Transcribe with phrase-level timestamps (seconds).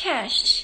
[0.00, 0.62] Cash，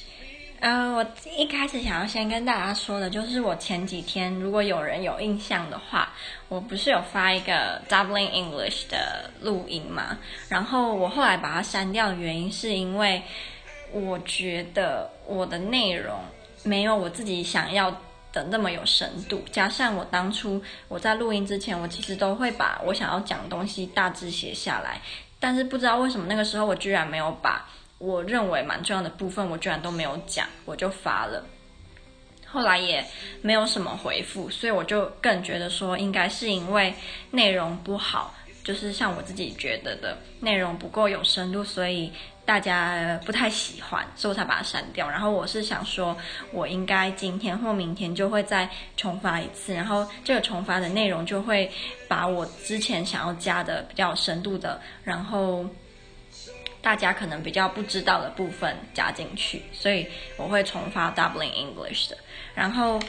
[0.60, 1.04] 呃，我
[1.36, 6.12] 一开始想要先跟大家说的，就是我前几天如果有人有印象的话，
[6.48, 10.16] 我不是有发一个 Dublin English 的录音嘛？
[10.48, 13.20] 然后我后来把它删掉的原因，是因为
[13.90, 16.16] 我觉得我的内容
[16.62, 17.90] 没有我自己想要
[18.32, 25.00] 的那么有深度，加上我当初我在录音之前，我其实都会把我想要讲的东西大致写下来，
[25.40, 27.68] 但是不知道为什么那个时候我居然没有把。
[28.04, 31.42] 我认为蛮重要的部分，我居然都没有讲，我就发了，
[32.46, 33.02] 后来也
[33.40, 36.92] 没有什么回复，所以我就更觉得说，应该是因为
[37.30, 42.12] 内容不好，就是像我自己觉得的内容不够有深度，所以
[42.44, 45.08] 大家不太喜欢，所以我才把它删掉。
[45.08, 46.14] 然后我是想说，
[46.52, 48.68] 我应该今天或明天就会再
[48.98, 51.70] 重发一次，然后这个重发的内容就会
[52.06, 55.64] 把我之前想要加的比较有深度的，然后。
[56.84, 60.06] 大家可能比较不知道的部分加进去，所以
[60.36, 62.18] 我会重发 Dublin English 的。
[62.54, 63.00] 然后，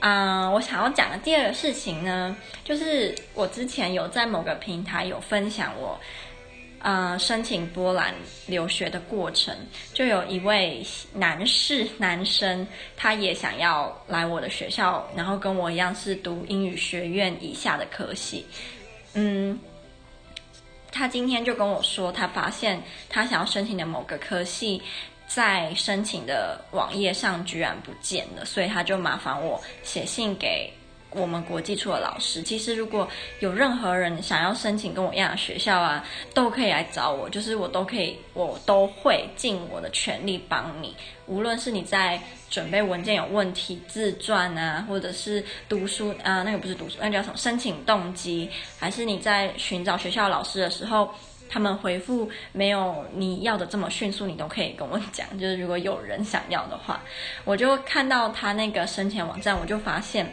[0.00, 5.96] 嗯、我想要讲的第二个事情呢，就是我之前有在某个平台有分享我，
[6.80, 8.12] 呃，申请波兰
[8.48, 9.56] 留学的过程，
[9.94, 18.44] 就有一位男士男生，他也想要来我的学校，然后跟我一样是读英语学院以下的科系，
[19.14, 19.56] 嗯。
[20.92, 24.82] 他今天就跟我说，他发现他想要申请的某个科系，
[25.26, 30.72] 在申请的网页上居然不见了，所以他就麻烦我写信给
[31.12, 32.42] 我们国际处的老师。
[32.42, 33.08] 其实如果
[33.40, 40.94] 有任何人想要申请跟我一样的学校啊，都可以来找我，就是我都可以，我都会尽我的全力帮你。
[41.26, 47.36] 无论是你在准备文件有问题、自传啊，或者是读书啊，那个不是读书，那叫什么？
[47.36, 51.08] 申请动机，还是你在寻找学校老师的时候，
[51.48, 55.26] 他们回复没有你要的这么迅速，你都可以跟我讲。
[55.38, 57.00] 就是如果有人想要的话，
[57.44, 60.32] 我就看到他那个申请网站，我就发现。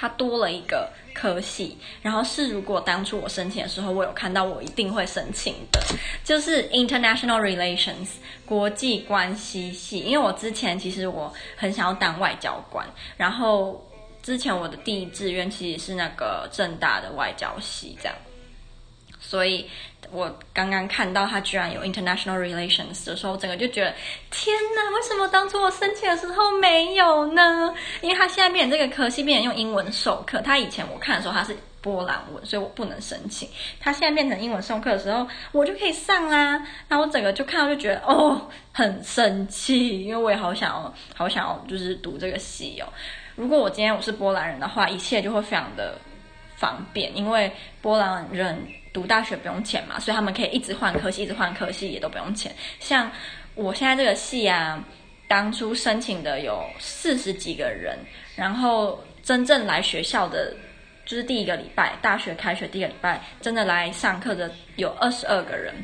[0.00, 5.78] 它多了一个科系，然后是如果当初我申请的时候，我有看到，我一定会申请的，
[6.24, 8.08] 就是 International Relations
[8.46, 9.98] 国际关系系。
[9.98, 13.86] 因为我之前其实我很想要当外交官，然后
[14.22, 18.16] 之前我的第一志愿其实是那个正大的外交系，这样。
[19.30, 19.64] 所以，
[20.10, 23.94] 我刚刚看到他居然有 international relations 的时候，整个就觉得
[24.28, 24.90] 天哪！
[24.96, 27.72] 为什么当初我申请的时候没有呢？
[28.00, 30.42] 因为他现在变成这个科系，变成用英文授课。
[30.42, 33.48] 他以前我看的时候他是波兰文，所以我不能申请。
[33.78, 36.66] 他现在变成英文授课的时候，我就可以上啦。
[36.88, 42.92] 那我整个就看到就觉得哦，很生气，因为我也好想要，好想要就是读这个系哦。
[43.36, 45.96] 如果我今天我是波兰人的话，一切就会非常的
[46.56, 48.66] 方便，因为波兰人。
[48.92, 52.52] 读大学不用钱嘛，所以他们可以一直换科系，一直换科系也都不用钱。
[52.80, 53.10] 像
[53.54, 54.82] 我现在这个系啊，
[55.28, 57.98] 当初申请的有四十几个人，
[58.34, 60.52] 然后真正来学校的
[61.06, 65.74] 就是第一个礼拜，大学开学第一个礼拜，真的来上课的有二十二个人，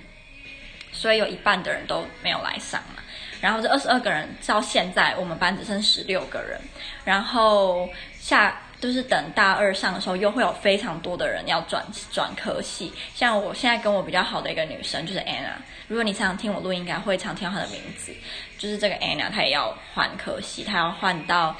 [0.91, 3.03] 所以有一半的人都没有来上嘛。
[3.41, 6.61] 然后这二十二个人到现在，我们班只剩十六个人，
[7.05, 7.89] 然后
[8.19, 8.61] 下。
[8.79, 12.93] 就是等大二上的时候，又会有非常多的人要转转科系。
[13.15, 15.55] 像我现在跟我比较好的一个女生，就是 Anna。
[15.89, 18.13] 如果你常常听我录音，应该会常听到她的名字。
[18.59, 21.57] 就是这个 Anna，她也要换科系，她要换到，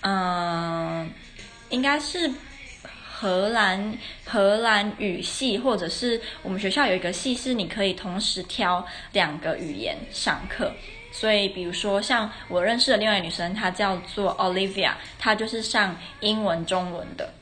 [0.00, 1.10] 嗯，
[1.68, 2.30] 应该是
[3.04, 10.72] 荷兰荷兰语系，或者是我们学校有一个系是你可以同时挑两个语言上课。
[11.18, 17.32] 所以，比如说像我认识的另外一女生，她叫做 Olivia，她就是上英文、中文的。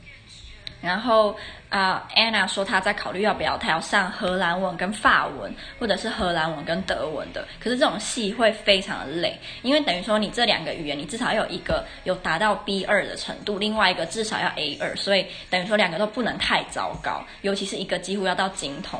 [0.81, 1.35] 然后
[1.67, 7.45] 啊、，Anna 说她在考虑要不要，她要上荷兰文跟法文，或者是荷兰文跟德文的。
[7.59, 18.97] 可是这种系会非常的累，因为等于说你这两个语言，你至少要有一个有达到 B 二的程度，另外一个至少要 A 二，所以等于说两个都不能太糟糕，尤其是一个几乎要到精通。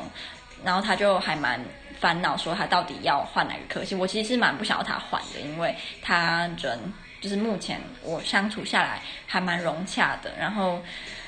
[0.62, 1.58] 然后她就还蛮。
[1.98, 3.94] 烦恼说他到底要换哪个科系？
[3.94, 6.78] 我其实是蛮不想要他换的，因为他人
[7.20, 10.32] 就是目前我相处下来还蛮融洽的。
[10.38, 10.82] 然后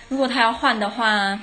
[0.08, 1.38] 如果他要换的话，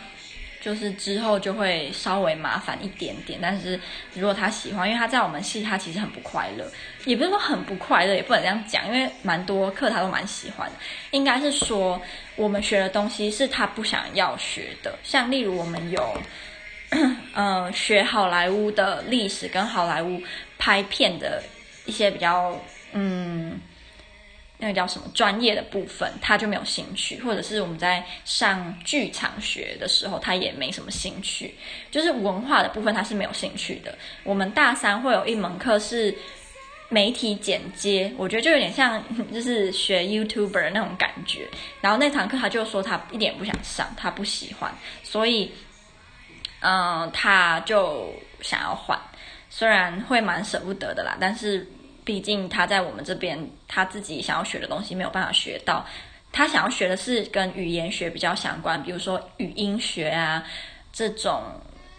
[0.61, 3.39] 就是之后就会稍微麻烦一点点。
[3.41, 3.79] 但是
[4.13, 6.65] 如果他喜欢，因为他在我们系他其实很不快乐，
[7.05, 10.69] 也不是说很不快乐，也不能这样讲，因为蛮多课他都蛮喜欢。
[11.11, 11.99] 应该是说
[12.35, 16.15] 我们学的东西是他不想要学的，像例如我们有。
[17.33, 20.21] 嗯、学好莱坞的历史跟好莱坞
[20.57, 21.43] 拍片的
[21.85, 22.57] 一些比较，
[22.93, 23.59] 嗯，
[24.57, 31.55] 那个叫什么专业的部分，他就没有兴趣；或者是我们在上剧场学的时候，他也没什么兴趣。
[31.91, 33.97] 就是文化的部分，他是没有兴趣的。
[34.23, 36.15] 我们大三会有一门课是
[36.87, 39.03] 媒体剪接，我觉得就有点像
[39.33, 41.47] 就是学 YouTuber 那种感觉。
[41.81, 45.51] 然后那堂课他就说他一点不想上，他不喜欢，所以
[46.67, 48.99] 嗯、他就想要换。
[49.51, 51.65] 虽然会蛮舍不得的啦，但是
[52.03, 55.85] 毕竟他在我们这边，他自己想要学的东西没有办法学到。
[56.31, 60.43] 他想要学的是跟语言学比较相关，比如说语音学啊
[60.91, 61.43] 这种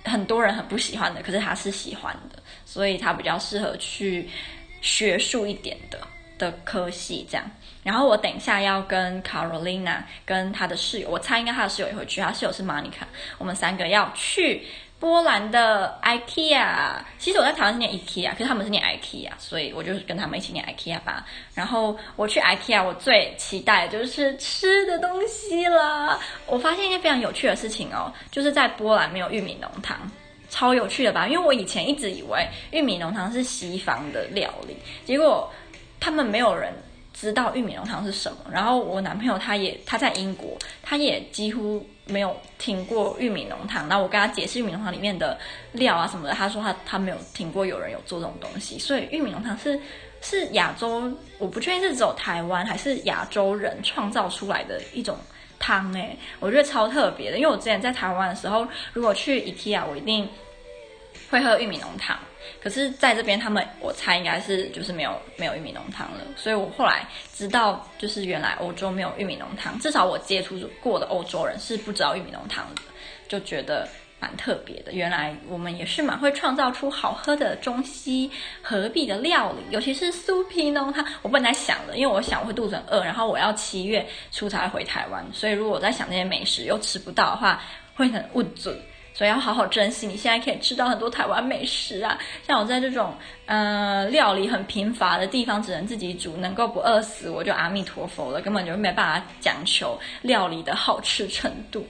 [0.05, 4.29] 很多人很不喜欢的，可是他是喜欢的，所以他比较适合去
[4.83, 5.99] 学术一点的
[6.37, 7.51] 的科系这样。
[7.87, 13.07] 然后我等一下要跟 Carolina 跟他的室友，我猜应该他的室友也会去，他室友是 Monica，
[13.39, 14.67] 我们三个要去。
[14.99, 16.65] 波兰的 IKEA，
[17.19, 21.27] 其实我在台湾是念 IKEA，可是他们是念 IKEA，所以我就是跟他们一起念 IKEA 吧。
[21.55, 26.19] 然后我去 IKEA，我最期待的就是吃的东西了。
[26.47, 29.99] 我发现一件非常有趣的事情哦，就是在波兰没有玉米浓汤，
[30.49, 31.29] 超有趣的吧？
[31.29, 34.75] 因为我以前一直以为玉米浓汤是西方的料理，
[35.05, 35.53] 结果
[36.01, 36.73] 他们没有人。
[37.19, 43.89] 知道玉米浓汤是什么，然后我男朋友他也他在英国，他也几乎没有听过玉米浓汤。
[43.89, 45.39] 然后我跟他解释玉米浓汤里面的
[45.73, 48.79] 料啊什么的，他说他他没有听过有人有做这种东西。
[48.79, 49.81] 所以玉米浓汤是
[50.21, 55.17] 是亚洲，我不确定是走台湾还是亚洲人创造出来的一种
[55.59, 57.39] 汤诶，我觉得超特别的。
[57.39, 60.29] 因为我之前在台湾的时候，如果去 IKEA，我一定
[61.31, 62.19] 会喝玉米浓汤。
[62.63, 72.83] 可是在这边，他们我猜应该是就是没有没有玉米浓汤了，所以我后来知道，就是原来欧洲没有玉米浓汤，至少我接触过的欧洲人是不知道玉米浓汤的，
[73.29, 73.89] 就觉得
[74.19, 74.93] 蛮特别的。
[74.93, 78.29] 原来我们也是蛮会创造出好喝的中西
[78.63, 81.07] 合璧的料理，尤其是酥皮浓汤。
[81.23, 87.63] 我本来想的，因为我想我会肚子很饿，然后我要七月初才回台湾，所以如果我在想那些美食又吃不到的话，
[87.95, 88.77] 会很不准。
[89.17, 92.19] 所以要好好珍惜，你现在可以吃到很多台湾美食啊！
[92.47, 93.15] 像我在这种
[93.47, 101.87] 呃料理很贫乏的地方，只能自己煮，能够不饿死，我就阿弥陀佛了，根本就没办法讲求料理的好吃程度。